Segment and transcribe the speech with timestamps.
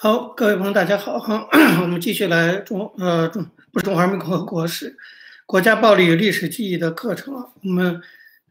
[0.00, 1.48] 好，各位朋友，大家好哈。
[1.82, 4.96] 我们继续来中呃中不是中华人民共和国史
[5.44, 7.48] 国家暴力与历史记忆的课程啊。
[7.64, 8.00] 我们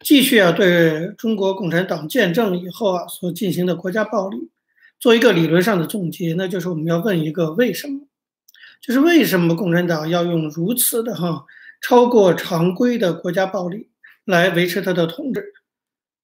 [0.01, 4.49] 继续啊对中国共产党建政以后啊所进行的国家暴力
[4.99, 8.01] 做一个理论上的总结，那就是我们要问一个为什么，
[8.81, 11.45] 就是为什么共产党要用如此的哈
[11.79, 13.87] 超过常规的国家暴力
[14.25, 15.53] 来维持他的统治？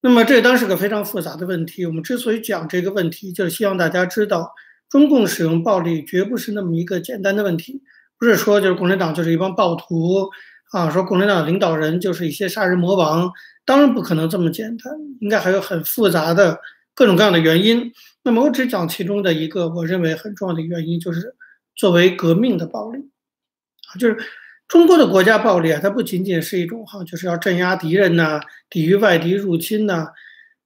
[0.01, 1.85] 那么这当然是个非常复杂的问题。
[1.85, 4.53] 我们之所以讲这个问题，就是希望大家知道。
[4.93, 7.81] 中共使用暴力绝不是那么一个简单的问题，
[8.19, 10.29] 不是说就是共产党就是一帮暴徒
[10.71, 13.31] 啊，说共产党领导人就是一些杀人魔王，
[13.65, 16.59] 当然不可能这么简单，应该还有很复杂的
[16.93, 17.91] 各种各样的原因。
[18.21, 21.33] 那么我只讲其中的一个，我认为很重要的原因就是
[21.75, 24.15] 作为革命的暴力啊，就是
[24.67, 30.09] 中国的国家暴力啊，它不仅仅是一种哈，就是要镇压敌人呐，抵御外敌入侵呐，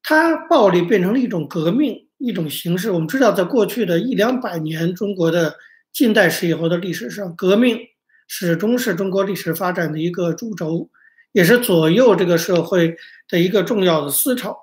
[0.04, 2.07] 它暴力变成了一种革命。
[2.18, 5.56] 一种形式，我们知道，在过去的一两百年中国的
[5.94, 7.80] 近代史以后的历史上，革命
[8.28, 10.90] 始终是中国历史发展的一个主轴，
[11.32, 12.96] 也是左右这个社会
[13.30, 14.58] 的一个重要的思潮。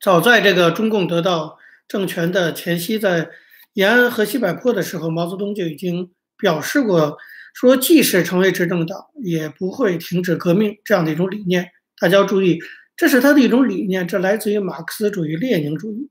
[0.00, 3.30] 早在这个中共得到政权的前夕，在
[3.74, 7.16] 延安和西柏坡的时候，毛泽东就已经表示过，
[7.54, 11.70] 说即使成为执政党，也不会停止革命这样的一种理念。
[12.00, 12.58] 大家要注意，
[12.96, 16.10] 这是他的一种理念，这来自于马克思主义、列宁主义。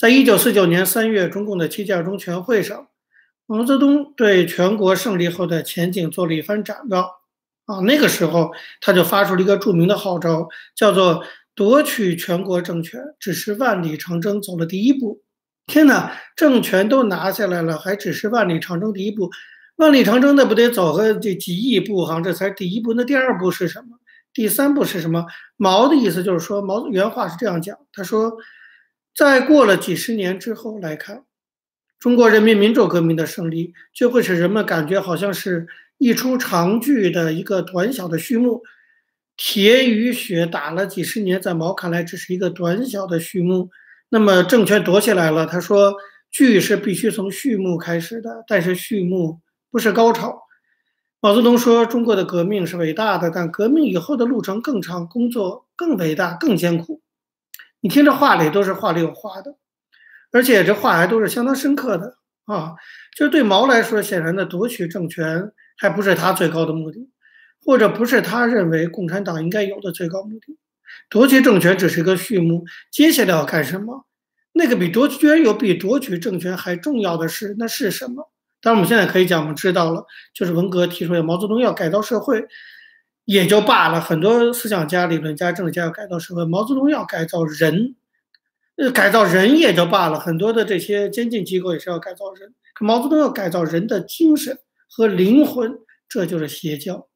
[0.00, 2.88] 在一九四九年三月，中共的七届二中全会上，
[3.44, 7.04] 毛泽东对全国胜利后的前景做了一番展望。
[7.66, 11.22] 啊，那个时候他就发出了一个著名的号召，叫做
[11.54, 15.20] “夺取全国政权，只是万里长征走了第一步”。
[15.68, 19.30] 天哪，政权都拿下来了，还只是万里长征第一步？
[19.76, 22.18] 万里长征那不得走个这几亿步哈？
[22.22, 23.98] 这才第一步，那第二步是什么？
[24.32, 25.26] 第三步是什么？
[25.58, 28.38] 毛的意思就是说，毛原话是这样讲，他说。
[29.20, 31.24] 在过了几十年之后来看，
[31.98, 35.66] 中国人民民主革命的胜利，就会使人们感觉好像是
[35.98, 38.62] 一出长剧的一个短小的序幕。
[39.36, 43.68] 铁与血打了几十年，在毛看来只是一个短小的序幕。
[44.08, 45.92] 那么政权夺起来了，他说
[46.30, 49.40] 剧是必须从序幕开始的，但是序幕
[49.70, 50.44] 不是高潮。
[51.20, 57.02] 毛泽东说，中国的革命是伟大的，但革命以后的路程更长，工作更伟大、更艰苦。
[57.80, 59.56] 你听这话里都是话里有话的，
[60.32, 62.74] 而且这话还都是相当深刻的啊！
[63.16, 67.10] 就是对毛来说，显然的夺取政权还不是他最高的目的，
[67.64, 70.58] 或者不是他认为共产党应该有的最高目的。
[71.08, 74.06] 夺取政权只是一个序幕，接下来要干什么？
[74.52, 78.30] 那个比夺取居然有比夺取政权还重要的事，那是什么？
[78.60, 80.04] 当然，我们现在可以讲，我们知道了，
[80.34, 82.44] 就是文革提出来毛泽东要改造社会。
[83.30, 87.94] 也就罢了，很多思想家、理论家、政治家要改造社会，毛泽东要改造人，
[88.74, 94.58] 呃，改造人也就罢了，很多的这些监禁机构也是要改造人，毛泽东要改造人的精神
[94.88, 97.06] 和灵魂，这就是邪教，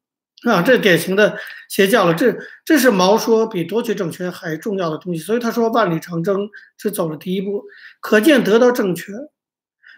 [0.45, 1.37] 啊，这典型的
[1.67, 2.13] 邪教了。
[2.13, 2.33] 这
[2.63, 7.65] 这是毛说比夺取政权还重要的东西，所以他说万里长征只走了第一步，
[7.99, 9.13] 可见得到政权，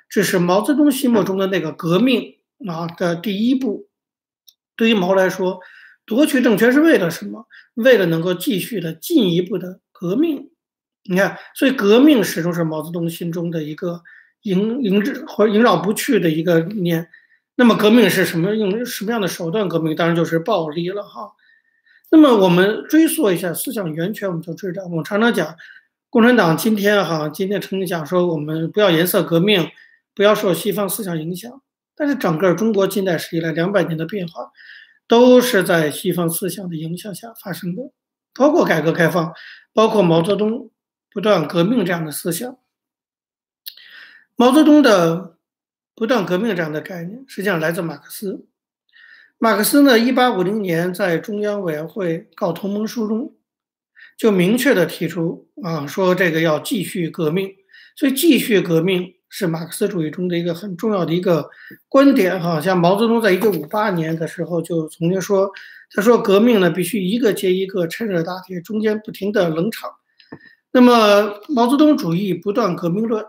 [0.09, 3.87] 这是毛泽东心目中的那个革命啊的第一步。
[4.75, 5.59] 对于毛来说。
[6.07, 7.45] 夺取政权是为了什么？
[7.75, 10.49] 为了能够继续的进一步的革命。
[11.03, 14.01] 你看，所以革命始终是毛泽东心中的一个
[14.41, 17.09] 萦萦绕或萦绕不去的一个理念。
[17.55, 18.55] 那么，革命是什么？
[18.55, 19.95] 用什么样的手段革命？
[19.95, 21.33] 当然就是暴力了哈。
[22.09, 25.55] 那么，我们追溯一下思想源泉，我们就知道，我常常讲，
[26.09, 29.69] 共产党今天哈，今天曾经讲说，我们不要颜色革命，
[30.15, 31.61] 不要受西方思想影响。
[31.95, 34.51] 但是，整个中国近代史以来两百年的变化。
[35.07, 37.91] 都是在西方思想的影响下发生的，
[38.33, 39.33] 包括改革开放，
[39.73, 40.69] 包括毛泽东
[41.09, 42.57] 不断革命这样的思想。
[44.35, 45.37] 毛泽东的
[45.95, 48.45] 不断革命这样的概念，实际上来自马克思。
[49.39, 53.35] 马克思呢，一八五零年在中央委员会告同盟书中，
[54.17, 57.55] 就明确的提出啊，说这个要继续革命，
[57.95, 59.16] 所以继续革命。
[59.29, 61.49] 是马克思主义中的一个很重要的一个
[61.89, 65.51] 观点，哈，像毛泽东在一九五八年的时候就曾经说，
[65.91, 69.89] 他说革命呢必须一个接一个，趁热打铁，中间不停的冷场。
[70.71, 73.25] 那么毛泽东主义不断革命论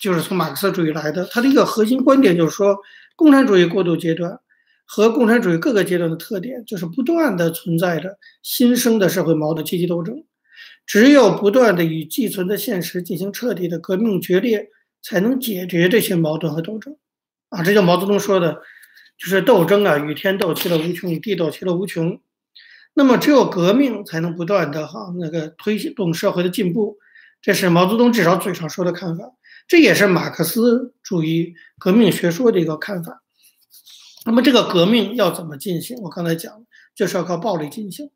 [0.00, 2.76] 就是从马克思主义来的，他的一个核心观点就是说，
[3.16, 4.38] 共产主义过渡阶段
[4.84, 10.24] 和共产主义各个阶段的特点就是不断的存在着新生的社会矛盾、阶级斗争，
[10.84, 14.68] 只有不断的与既存的现实进行彻底的革命决裂。
[15.02, 16.96] 才能解决这些矛盾和斗争，
[17.48, 18.60] 啊，这叫毛泽东说的，
[19.18, 22.20] 就是斗争啊，与天斗，其乐无穷；与地斗，其乐无穷。
[22.94, 26.98] 那么，只有革命才能不断的哈那个推动社会的进步，
[27.40, 29.32] 这是毛泽东至少嘴上说的看法。
[29.68, 33.22] 这也是马克思主义革命学说的一个看法。
[34.26, 35.96] 那么这个革命要怎么进行？
[36.02, 38.10] 我刚才讲，就是要靠暴力进行。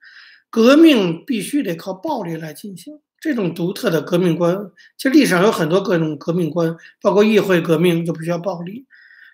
[0.51, 3.01] 革命必须得靠暴力来进行。
[3.25, 4.55] 这种独特的革命观，
[4.99, 8.85] 其实历史上有很多各种革命观，包括议会革命就不需要暴力，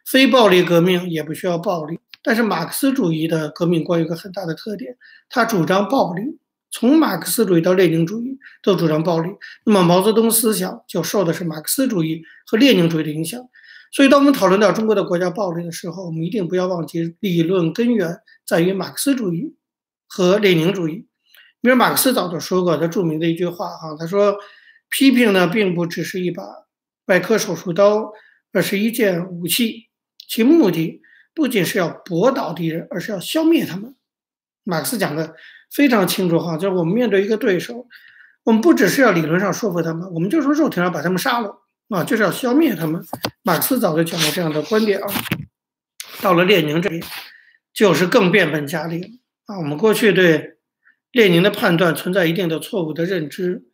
[0.07, 1.99] 非暴力革命也不需要暴力。
[2.23, 4.97] 但是马克思主义的革命观有个很大的特点，
[5.29, 6.39] 他主张暴力。
[6.71, 9.29] 从马克思主义到列宁主义都主张暴力。
[9.65, 13.41] 那么毛泽东思想就受的是马克思主义和列宁主义的影响。
[13.91, 19.57] 所以，当我们讨论到中国的国家暴力的时候，我们一定不要忘记理论根源在于马克思主义
[20.07, 21.09] 和列宁主义。
[21.63, 24.35] 比如马克思早就说过他著名的一句话哈，他说
[24.89, 26.43] ：“批评呢，并不只是一把
[27.07, 28.13] 外科手术刀，
[28.53, 29.89] 而是一件武器，
[30.27, 31.03] 其目的
[31.35, 33.95] 不仅是要驳倒敌人，而是要消灭他们。”
[34.65, 35.35] 马克思讲的
[35.71, 37.87] 非常清楚哈，就是我们面对一个对手，
[38.45, 41.61] 我们不只是要理论上说服他们，我们就从肉体上把他们杀了
[41.91, 43.05] 啊，就是要消灭他们。
[43.43, 45.07] 马克思早就讲过这样的观点啊。
[46.23, 47.05] 到了列宁这里，
[47.75, 49.09] 就是更变本加厉了
[49.45, 49.59] 啊。
[49.59, 50.57] 我们过去对。
[51.13, 53.65] 列宁的判断存在一定的错误的认知。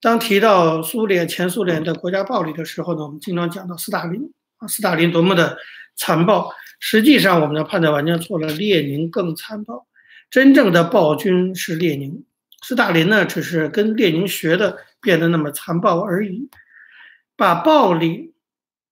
[0.00, 5.56] 当提到苏联、前苏联的国家暴力的时候呢，我们经常讲到斯大林啊，斯大林多么的
[5.96, 6.52] 残暴。
[6.80, 9.86] 实际上，我们的判断完全错了，列宁更残暴。
[10.28, 12.24] 真正的暴君是列宁，
[12.62, 16.50] 斯大林呢，只是跟列宁学的，变得那么残暴而已。
[17.36, 18.34] 把暴力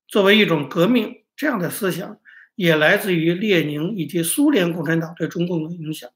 [0.08, 2.16] 作为一种革命，这样的思想
[2.54, 6.08] 也来自于列宁以及苏联共产党对中共的影响。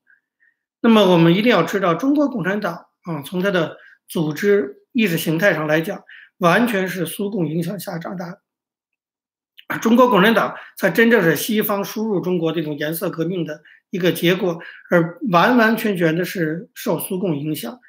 [0.86, 6.04] 那么我们一定要知道，中国共产党啊，从它的组织意识形态上来讲，
[6.38, 9.78] 完全是苏共影响下长大的。
[9.80, 17.80] 中国共产党才真正是西方输入中国这种颜色革命的一个结果，而完完全全的是受苏共影响。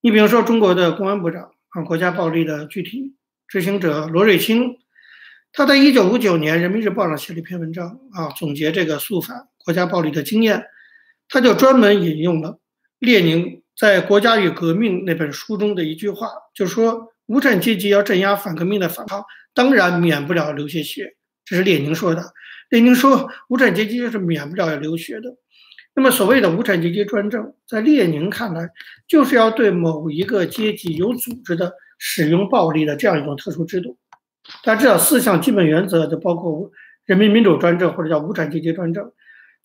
[0.00, 3.14] 你比如说，中国的公安部长啊，国家暴力的具体
[3.46, 4.78] 执行者罗瑞卿，
[5.52, 10.64] 他在一九五九年《人民日报》上写了一篇文章啊，总结这个肃反国家暴力的经验。
[11.28, 12.58] 他就专门引用了
[12.98, 21.14] 列宁在《国家与革命》那本书中的一句话，就说无产阶级要镇压反革命的反抗，当然免不了流些血。
[21.44, 22.32] 这是列宁说的。
[22.70, 25.36] 列宁说，无产阶级是免不了要流血的。
[25.94, 28.68] 那么，所谓的无产阶级专政，在列宁看来，
[29.06, 33.96] 就是要对某一个阶级有组织的使用暴力的这样一种特殊制度。
[34.62, 36.70] 大家知道，四项基本原则就包括
[37.04, 39.10] 人民民主专政，或者叫无产阶级专政。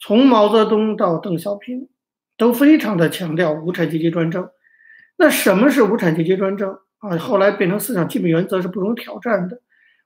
[0.05, 1.87] 从毛泽东到邓小平，
[2.35, 4.49] 都非常的强调无产阶级专政。
[5.17, 7.17] 那什么是无产阶级专政啊？
[7.17, 9.61] 后来变成思想基本原则是不容挑战的。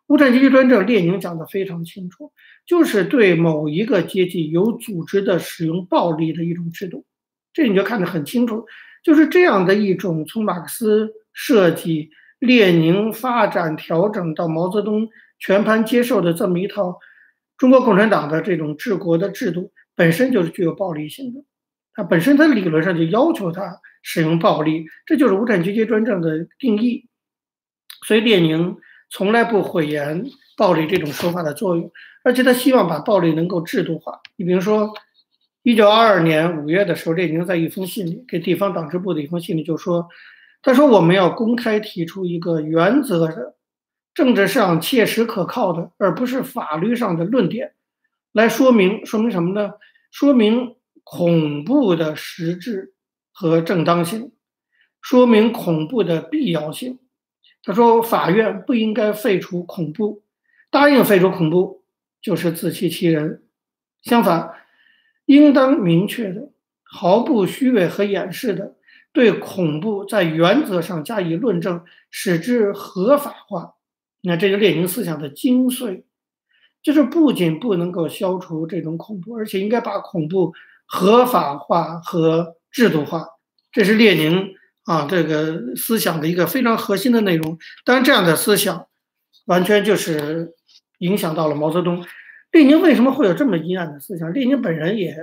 [0.06, 2.32] 无产阶级专政，列宁讲的非常清楚，
[2.68, 7.04] 就是对某一个阶级有组织的使用暴力的一种制度。
[7.52, 8.68] 这你就看得很清楚，
[9.04, 15.10] 就是这样的一种从马克思设计、列宁发展调整到毛泽东
[15.40, 17.00] 全盘接受的这么一套
[17.58, 19.72] 中国共产党的这种治国的制度。
[19.98, 21.44] 本身就是具有暴力性的，
[21.94, 27.10] 它本身它理论上就要求他使用暴力，这就是无产阶级专政的定义。
[28.06, 28.78] 所以列宁
[29.10, 30.24] 从来不讳言
[30.56, 31.92] 暴力这种说法的作用，
[32.24, 34.22] 而且他希望把暴力能够制度化。
[34.36, 34.94] 你比如说，
[35.64, 40.08] 一九二二年五月的时候，列宁在一封信里给地方党支部的一封信里就说
[40.62, 43.56] ：“他说我们要公开提出一个原则的、
[44.14, 47.74] 政治上切实可靠的，而不是法律上的论点。”
[48.38, 49.72] 来说明说明什么呢？
[50.12, 52.94] 说明恐怖的实质
[53.32, 54.32] 和正当性，
[55.02, 57.00] 说明恐怖的必要性。
[57.64, 60.22] 他说，法院不应该废除恐怖，
[60.70, 61.84] 答应废除恐怖
[62.22, 63.42] 就是自欺欺人。
[64.04, 64.54] 相反，
[65.26, 66.52] 应当明确的、
[66.84, 68.76] 毫不虚伪和掩饰的
[69.12, 73.74] 对恐怖在原则上加以论证，使之合法化。
[74.22, 76.04] 那这是列宁思想的精髓。
[76.88, 80.54] 就是不仅不能够消除这种恐怖，而且应该把恐怖
[80.86, 83.28] 合法化和制度化，
[83.74, 84.54] 这是列宁
[84.86, 87.58] 啊这个思想的一个非常核心的内容。
[87.84, 88.88] 当然，这样的思想
[89.48, 90.54] 完全就是
[91.00, 92.06] 影响到了毛泽东。
[92.54, 94.32] 列宁为什么会有这么阴暗的思想？
[94.32, 95.14] 列宁本人也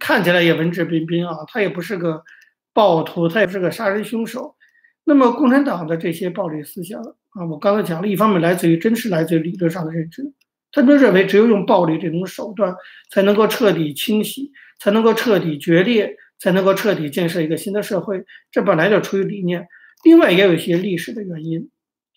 [0.00, 2.24] 看起来也文质彬彬啊，他也不是个
[2.72, 4.56] 暴徒，他也不是个杀人凶手。
[5.04, 10.32] 那么，共产党的这些暴力思想啊，我刚才讲了一方面来自于真是来自于理论上的认知。
[10.74, 12.74] 他们认为，只有用暴力这种手段，
[13.10, 14.50] 才能够彻底清洗，
[14.80, 18.24] 才能够彻底决裂，才能够彻底建设一个新的社会。
[18.50, 19.68] 这本来就出于理念，
[20.02, 21.70] 另外也有一些历史的原因。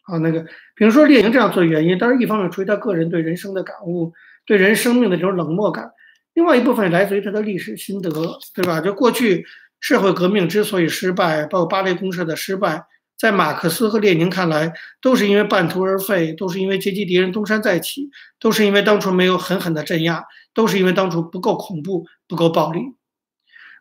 [0.08, 0.42] 啊，那个，
[0.76, 4.14] 比如说列宁这样做原因，当然一方面出于他个人对人生的感悟，
[4.46, 5.90] 对人生命的这种冷漠感；
[6.34, 8.10] 另外一部分来自于他的历史心得，
[8.56, 8.80] 对吧？
[8.80, 9.46] 就过去
[9.82, 12.86] 社会革命之所以失败，包括巴黎公社的失败，
[13.18, 14.72] 在马克思和列宁看来，
[15.02, 18.10] 都是因为半途而废，都是因为阶级敌人东山再起，
[18.40, 22.80] 都是因为当初没有狠狠的镇压，都是因为当初不够恐怖、不够暴力。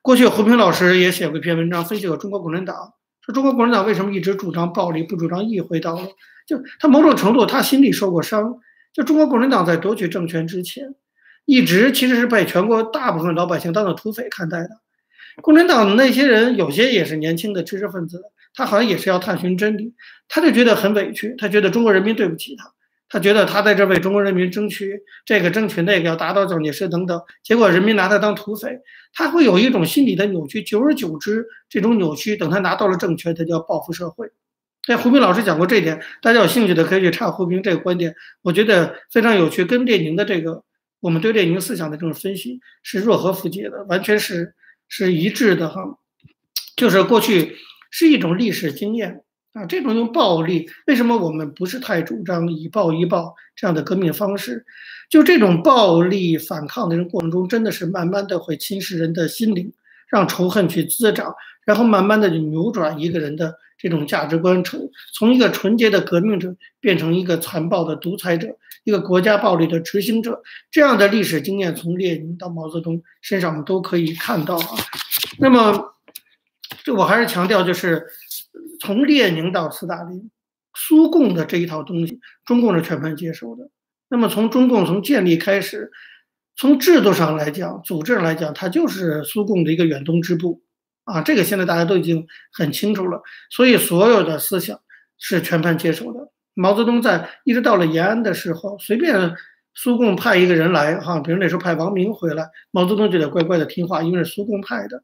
[0.00, 6.07] 过去胡平老师也写过一篇文章，分析过中国共产党，说中国共产党为什么一直主张暴力，不主张议会道路？
[6.47, 8.61] 就他某种程度，他心里受过伤。
[8.95, 10.95] 就中国共产党在夺取政权之前，
[11.45, 14.71] 一直其实是被全国大部分老百姓当做土匪看待的。
[15.43, 18.23] 共产党的那些人，有些也是年轻的知识分子。
[18.56, 19.94] 他好像也是要探寻真理，
[20.26, 22.72] 他就觉得很委屈，他觉得中国人民对不起他，
[23.10, 28.80] 他觉得他在这为中国人民争取这个争取那个，要达到蒋介石等等，结果人民拿他当土匪，
[29.12, 34.30] 他会有一种心理的扭曲，久而久之，这种扭曲等他拿到了政权，他就要报复社会。
[34.88, 40.62] 哎，胡平老师讲过这一点，大家有兴趣的可以去查胡平这个观点，我觉得非常有趣，跟列宁的这个
[41.00, 44.54] 我们对列宁思想的这种分析是若合符节的，完全是
[44.88, 45.98] 是一致的哈，
[46.75, 47.54] 就是过去。
[47.99, 49.23] 是一种历史经验
[49.55, 54.67] 啊，这种用暴力，为什么我们不是太主张以暴易暴这样的革命方式？
[55.09, 59.73] 就这种暴力反抗的人过程中，真的是慢慢的会侵蚀人的心灵，
[60.11, 61.35] 让仇恨去滋长，
[61.65, 68.49] 然后慢慢的就扭转一个人的这种价值观，从从一个纯洁的革命者变成一个残暴的独裁者，
[68.85, 70.43] 一个国家暴力的执行者。
[70.71, 74.76] 这样的历史经验，从列宁到毛泽东身上，我们都可以看到啊。
[75.38, 75.96] 那么。
[76.87, 78.07] 这我还是强调，就是
[78.78, 80.31] 从列宁到斯大林，
[80.73, 83.69] 苏共的这一套东西，中共是全盘接受的。
[84.09, 85.90] 那么从中共从建立开始，
[86.57, 90.62] 从制度上来讲，组织上来讲，它就是苏共的一个远东支部
[91.02, 91.23] 啊。
[91.23, 93.21] 这个现在大家都已经很清楚了。
[93.50, 94.78] 所以所有的思想
[95.19, 96.31] 是全盘接受的。
[96.55, 99.35] 毛泽东在一直到了延安的时候，随便
[99.75, 105.02] 苏共派一个人来哈，比如那时候派王明回来，毛泽东就得乖乖的听话，因为是苏共派的。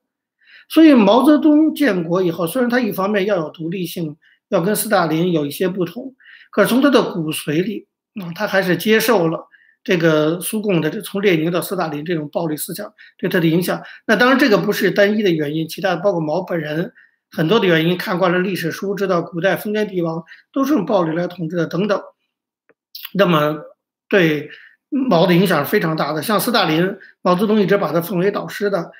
[0.72, 4.16] 所以毛泽东建国以后，虽然他一方面要有独立性，
[4.48, 6.14] 要跟斯大林有一些不同，
[6.50, 7.86] 可是从他的骨髓里
[8.22, 9.46] 啊，他还是接受了
[9.84, 13.82] 这个苏共的这从列宁到斯大林这种暴力思想对他的影响。
[14.06, 16.90] 那当然这个不是单一的原因，其他包括毛本人
[17.30, 20.24] 很多的原因，看惯了历史书，知道古代封建帝王
[20.54, 22.00] 都是用暴力来统治的等等。
[23.12, 23.58] 那么
[24.08, 24.48] 对
[24.88, 28.90] 毛的影响是非常大的，像斯大林，毛泽东一直把他奉为导师的。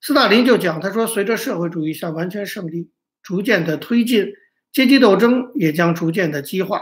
[0.00, 2.90] 斯大林就讲，他说，随着社会主义向完全胜利
[3.22, 4.32] 逐渐的推进，
[4.72, 6.80] 阶级斗争也将逐渐的激化。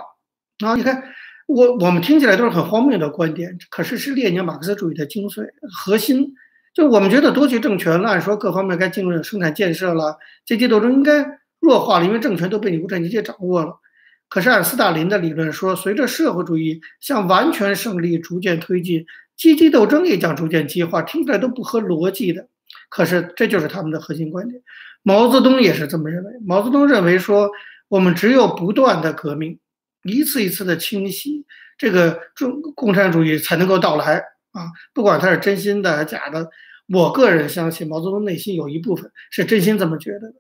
[0.65, 1.03] 啊，你看，
[1.47, 6.35] 我我们听起来都是很荒谬的观点，可是是列宁马克思主义的精髓核心。
[6.75, 13.81] 就我们觉得夺取政权了，按说各方面该进入生产建设了，阶级斗争应该弱化了，因为政权都被你无产阶级掌握了。
[14.29, 19.07] 可是按斯大林的理论说，随着社会主义向完全胜利逐渐推进，
[19.37, 22.49] 阶级斗争也将逐渐激化，听起来都不合逻辑的。
[22.89, 24.63] 可是，这就是他们的核心观点。
[25.03, 26.33] 毛泽东也是这么认为。
[26.45, 27.51] 毛泽东认为说，
[27.89, 29.59] 我们只有不断的革命，
[30.03, 31.45] 一次一次的清洗，
[31.77, 34.17] 这个中共产主义才能够到来
[34.53, 34.73] 啊！
[34.93, 36.49] 不管他是真心的还是假的，
[36.89, 40.35] 我个人相信毛泽东内心有一部分是真心这么觉得的。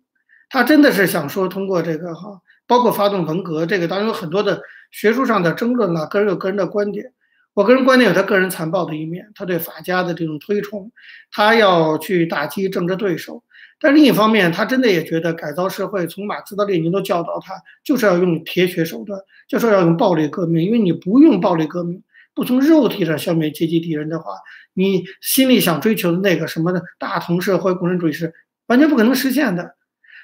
[0.49, 7.13] 他真的是想说，通过这个哈，包括发动文革，这个当然有很多的学术上的争论啊，个人有个人的观点。
[7.59, 10.93] 我个人观点有他个人残暴的一面，他对法家的这种推崇，
[11.33, 13.43] 他要去打击政治对手。
[13.81, 20.65] 但另一方面，他真的也觉得改造社会，从马克思到列宁都教导他，就是要用铁血手段，就说要用暴力革命。
[20.65, 22.01] 因为你不用暴力革命，
[22.33, 24.35] 不从肉体上消灭阶级敌人的话，
[24.73, 28.33] 你心里想追求的那个什么的大同社会、共产主义是
[28.69, 29.75] 完全不可能实现的。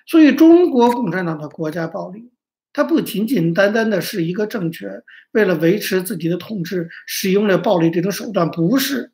[0.07, 2.31] 所以，中国共产党的国家暴力。
[2.75, 4.91] 它不仅仅单单的是一个政权
[5.31, 9.13] 为了维持自己的统治使用了暴力这种手段，不是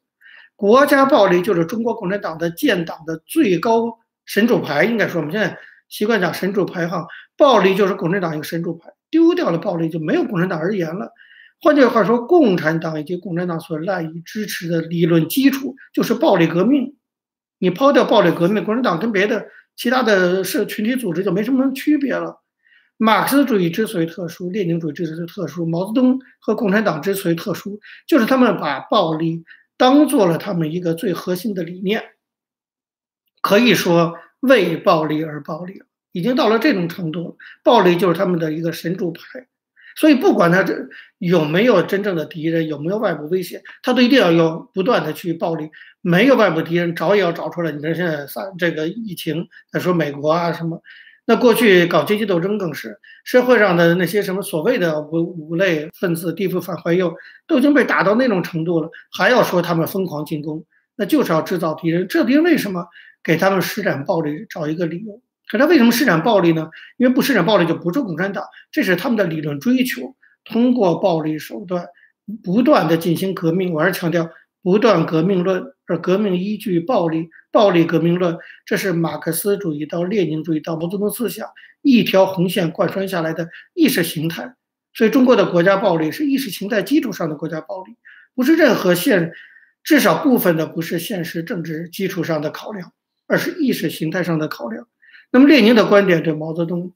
[0.57, 4.85] 国家暴力就是中国共产党的建党的最高神主牌。
[4.85, 11.13] 应该说，我们现在习惯讲神主牌哈，暴力就是共产党一个神主牌，丢掉了暴力就没有共产党而言了。
[11.61, 16.97] 换句话说，共产党以及共产党所赖以支持的理论基础就是暴力革命。
[17.59, 22.40] 你抛掉暴力革命，共产党跟别的其他的社群体组织就没什么区别了。
[23.03, 29.43] 马克思主义之所以特殊，列宁主义之所以特殊，毛泽东和共产党之所以特殊，就是他们把暴力
[29.79, 32.03] 当做了他们一个最核心的理念。
[33.41, 37.37] 可以说为暴力而暴力，已经到了这种程度了。
[37.65, 39.23] 暴力就是他们的一个神主牌，
[39.97, 40.77] 所以不管他这
[41.17, 45.71] 有没有真正的敌人，有没有外部威胁，他都一定要有不断的去暴力。
[46.03, 47.73] 没有外部敌人，找也要找出来。
[47.73, 50.83] 你看现在三这个疫情，再说美国啊什么。
[51.27, 57.15] 那过去搞阶级斗争更是社会上的那些什么所谓的五五类分子、地富反坏右，
[57.47, 60.65] 都已经被打到那种程度了，还要说他们疯狂进攻，
[60.97, 62.09] 那就是要制造敌人。
[62.09, 62.87] 这敌人为什么
[63.23, 64.47] 给他们施展暴力？
[64.49, 65.21] 找一个理由。
[65.49, 66.69] 可他为什么施展暴力呢？
[66.97, 71.87] 因为不施展暴力就不是共产党，这是他们的理论追求，通过暴力手段
[72.43, 73.73] 不断的进行革命。
[73.73, 74.29] 我还是强调
[74.63, 81.49] 不断革命论，而革命依据暴力，暴力革命论，这是马克思主义到列宁主义到毛泽东思想
[81.83, 84.55] 一条红线贯穿下来的意识形态。
[84.93, 87.97] 所以中国的国家暴力是意识形态基础上的国家暴力，
[88.35, 89.33] 不是任何现，
[89.83, 92.93] 至少部分的不是现实政治基础上的考量，
[93.27, 94.89] 而是意识形态上的考量。
[95.31, 96.93] 那么，列宁的观点对毛泽东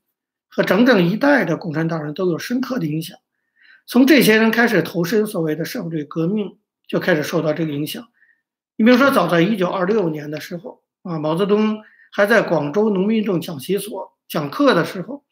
[0.49, 3.17] 和整整一代的共产党人都有深刻的影响。
[3.87, 6.59] 从这些人开始投身所谓的社会主义革命，
[6.95, 8.07] 就开始受到这个影响。
[8.77, 11.83] 你比如说，早在1926年的时候啊，毛泽东
[12.13, 15.25] 还在广州农民运动讲习所讲课的时候，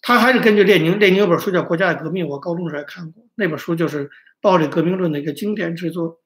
[0.00, 0.98] 他还是根据列宁。
[0.98, 4.08] 列宁有本书叫《国家的革命》，我高中时候也看过，那本书就是
[4.40, 6.22] 暴力革命论的一个经典之作。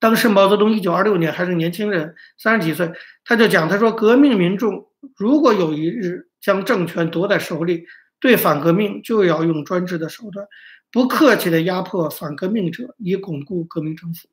[0.00, 2.90] 当时毛泽东1926年还是年轻人，三十几岁，
[3.24, 4.88] 他就讲，他说革命民众。
[5.16, 7.84] 如果有一日将政权夺在手里，
[8.18, 10.44] 对反革命就要用专制的手段，
[10.96, 14.28] 不客气地压迫反革命者，以巩固革命政府。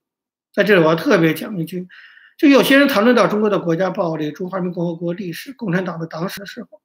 [0.54, 1.90] 在这里，我要特别讲一句：
[2.38, 6.80] 就有些人谈论到中国的国家暴力、中华人民共和国历史、共产党的党史的时候，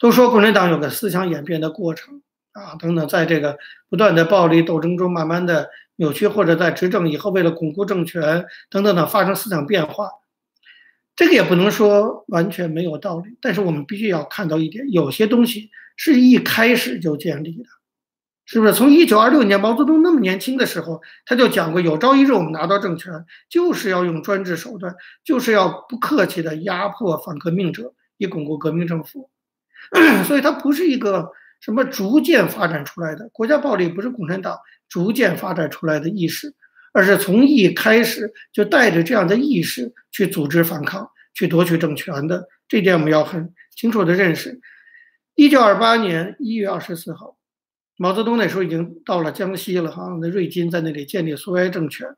[0.00, 3.56] 都说共产党有个思想演变的过程啊，等等，在这个
[3.88, 10.10] 不断的暴力斗争中，慢慢的扭曲，或者在执政以后，为了巩固政权等等等发生思想变化。
[11.14, 17.68] 这个也不能说完全没有道理，但是我们必须要看到一点，有些东西是一开始就建立的，
[18.50, 18.72] 是不是？
[18.72, 24.92] 从一九二六年毛泽东那么年轻的时候，他就讲过，有朝一日我们拿到政权，就是要用专制手段，
[25.22, 29.30] 就是要不客气的压迫反革命者，以巩固革命政府。
[30.26, 31.30] 所以它不是一个
[31.60, 36.52] 什么逐渐发展出来的国家暴力，不是共产党逐渐发展出来的意识。
[36.92, 44.60] 而是从一开始就带着这样的意识去组织反抗、去夺取政权的，这点我们要很清楚的认识。
[45.36, 47.36] 一九二八年一月二十四号，
[48.02, 52.08] 毛泽东那时候已经到了江西了，哈，那瑞金在那里建立苏维埃政权。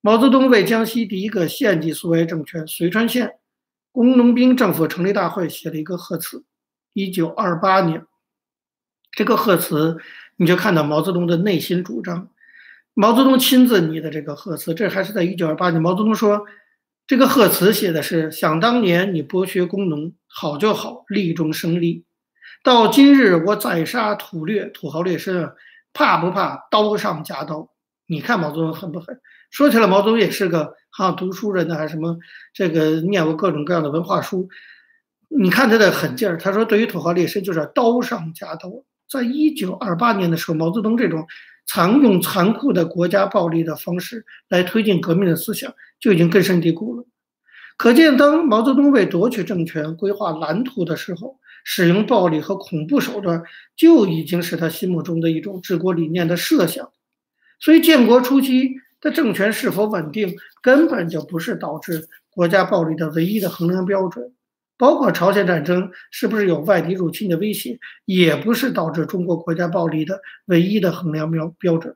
[0.00, 3.34] 毛泽东为江西第一个县级苏维埃政权遂川县
[3.92, 6.46] 工农兵政府成立大会写了一个贺词。
[6.94, 8.06] 一九二八年，
[9.12, 9.98] 这个贺词
[10.36, 12.30] 你就看到毛泽东的内心主张。
[12.94, 15.82] 毛泽东亲自拟的这个贺词，这还是在一九二八年。
[15.82, 16.46] 毛泽东说，
[17.06, 22.06] 这个贺词写的是：想当年你剥削工农，好就好，利中生利；
[22.62, 25.52] 到今日我宰杀土掠，土豪劣绅，
[25.92, 27.70] 怕不怕刀上加刀？
[28.06, 29.20] 你看毛泽东狠不狠？
[29.50, 32.16] 说起来，毛泽东也是个哈读书人呢，还是什么？
[32.52, 34.48] 这个念过各种各样的文化书。
[35.28, 38.70] 你看他的狠劲儿，他说对于土豪劣绅就是刀上加刀。
[39.10, 41.26] 在一九二八年的时候，毛泽东这种。
[41.70, 47.04] 常用残酷的国家暴力的方式来推进革命的思想，就已经根深蒂固了。
[47.76, 51.38] 可见，当毛泽东为夺取政权规划蓝图的时候，
[51.70, 53.42] 使用暴力和恐怖手段，
[53.76, 56.90] 就已经是他心目中的一种治国理念的设想。
[57.60, 64.32] 所以，建国初期的政权是否稳定，根本就不是导致国家暴力的唯一的衡量标准。
[64.78, 71.94] 包括朝鲜战争是不是有外敌入侵的威胁，也不是导致中国国家暴力的唯一的衡量标标准。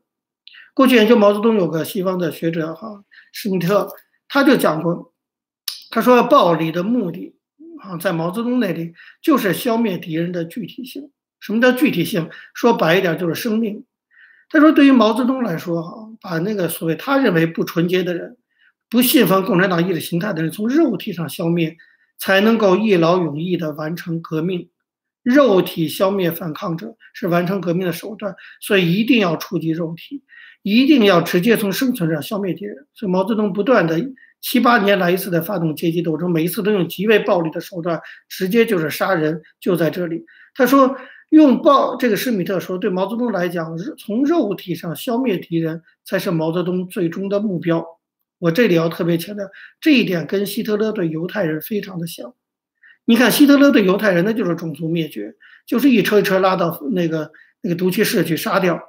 [0.74, 3.88] 过去研究毛泽东有个西方的学者哈施密特，
[4.28, 5.14] 他就讲过，
[5.88, 7.36] 他说暴力的目的
[7.82, 11.10] 啊，在毛泽东那里就是消灭敌人的具体性。
[11.40, 12.30] 什么叫具体性？
[12.54, 13.84] 说白一点就是生命。
[14.48, 18.36] 他说对于毛泽东来说哈，把那个所谓他认为不纯洁的人、
[18.88, 21.76] 不信奉共产党意识形态的人从肉体上消灭。
[22.18, 24.68] 才能够一劳永逸地完成革命，
[25.24, 30.22] 肉体消灭反抗者是完成革命的手段，所以一定要触及肉体，
[30.62, 32.86] 一定要直接从生存上消灭敌人。
[32.94, 33.98] 所以毛泽东不断的
[34.42, 40.26] 七八年来一次的发动阶级斗争，每一次都用极为暴力的手段，直接就是杀人，就在这里。
[40.54, 40.94] 他说
[41.30, 47.86] 用暴，这个施米特说，对毛泽东来讲，从肉体上消灭敌人才是毛泽东最终的目标。
[48.38, 49.46] 我这里要特别强调
[49.80, 52.34] 这一点，跟希特勒对犹太人非常的像。
[53.04, 58.80] 你看，希特勒对犹太人，那就是种族灭绝，就是一车一车拉到那个那个毒气室去杀掉。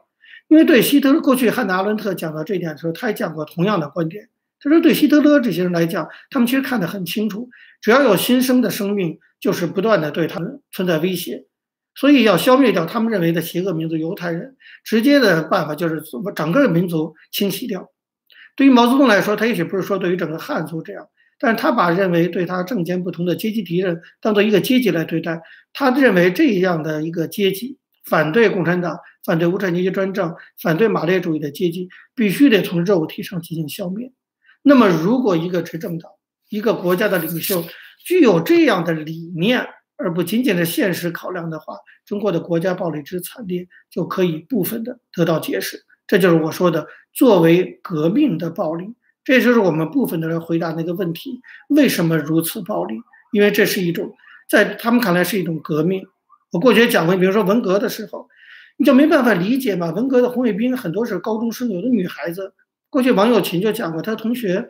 [0.48, 4.30] 因为对希特勒过去汉娜阿伦特讲到这一点的时候，他也讲过同样的观点。
[4.64, 7.50] 他说，对希特勒这些人来讲，他们其实看得很清楚，
[7.82, 11.46] 只要有新生的生命，就是不断的对他们存在威胁，
[11.96, 17.92] 所以要消灭掉他们认为的邪恶民族犹太人，直接的办法就是把整个民族清洗掉。
[18.56, 21.08] 对于毛泽东来说，他也许不是说对于整个汉族这样，
[21.40, 25.42] 但是他把认为对他政见不同的阶级敌人当做一个阶级来对待。
[25.74, 34.12] 他认为这样的一个阶级，反对共产党、反对无产阶级专政、反对马列主义的阶级，必须得从肉体上进行消灭。
[34.64, 36.10] 那么，如果一个执政党、
[36.50, 37.64] 一个国家的领袖
[38.06, 45.84] 具有这样的理念，而不仅仅是现实考量的话，中国的国家暴力之惨烈就可以部分的得到解释。
[46.08, 48.94] 这就是我说的，作为革命的暴力，
[49.26, 52.96] 这就是我们部分的人回答那个问题：为什么如此暴力？
[53.34, 54.14] 因为这是一种
[54.50, 56.06] 在他们看来是一种革命。
[56.52, 58.30] 我过去讲过，比如说文革的时候，
[58.78, 59.92] 你就没办法理解嘛。
[59.92, 62.54] 文革的红卫兵很多是高中生，有的女孩子。
[62.94, 64.70] 过去王友琴就讲过，他同学。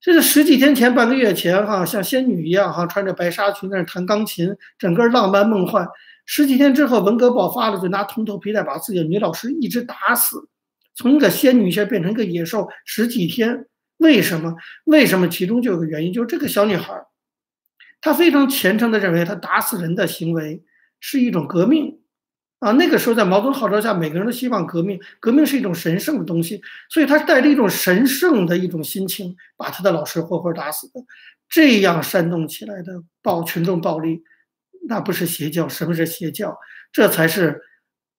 [0.00, 5.86] 这是十几天前、半个月前，哈，像仙女一样，哈，穿着白纱裙在那弹钢琴，整个浪漫梦幻。
[6.26, 10.48] 十几天之后，文革爆发了，就拿铜头皮带把自己的女老师一直打死，
[10.96, 12.68] 从一个仙女现在变成一个野兽。
[12.84, 13.66] 十几天，
[13.98, 14.56] 为什么？
[14.84, 15.28] 为什么？
[15.28, 16.92] 其中就有个原因，就是这个小女孩，
[18.00, 20.64] 她非常虔诚地认为，她打死人的行为
[20.98, 22.00] 是一种革命。
[22.64, 30.94] 啊，那个时候在毛泽东号召下，每个人都希望革命，革命是一种神圣的东西，所以他带着一种神圣的一种心情，把他的老师活活打死的。
[31.46, 34.22] 这样煽动起来的暴群众暴力，
[34.88, 36.56] 那不是邪教，什么是邪教？
[36.90, 37.60] 这才是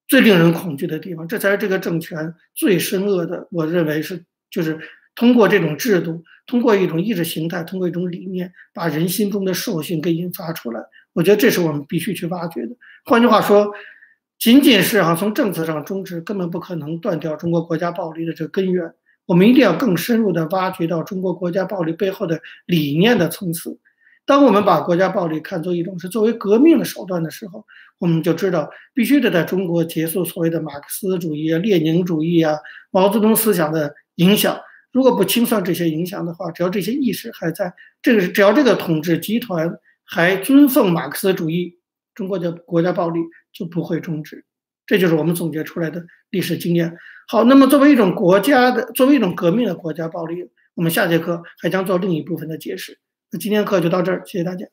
[0.08, 3.47] 最令人恐惧的地方，这才是这个政权最深恶的。
[3.49, 4.79] 我认为是，就是
[5.15, 10.79] 通过这种制度，通过一种意识形态，通过一种理念，把人心中的兽性给引发出来。
[11.13, 12.75] 我觉得这是我们必须去挖掘的。
[13.05, 13.73] 换句话说。
[14.38, 18.93] 仅仅是啊，从政策上终止，根本不可能断掉中国国家暴力的这个根源。
[19.26, 23.80] 我们一定要更深入的挖掘到中国国家暴力背后的理念的层次。
[24.24, 27.65] 当我们把国家暴力看作一种是作为革命的手段的时候，
[27.98, 32.56] 我们就知道必须得在中国结束所谓的马克思主义啊、列宁主义啊、
[32.91, 34.60] 毛泽东思想的影响。
[34.91, 39.71] 如果不清算这些影响的话，只要这些意识还在，这个只要这个统治集团
[40.04, 41.78] 还尊奉马克思主义。
[42.15, 43.19] 中国的国家暴力
[43.54, 44.43] 就不会终止，
[44.88, 46.97] 这就是我们总结出来的历史经验。
[47.28, 52.97] 好，那么作为一种国家的，作为一种革命的国家暴力，我们下节课还将做另一部分的解释。
[53.32, 54.65] 那今天课就到这儿，谢谢大家。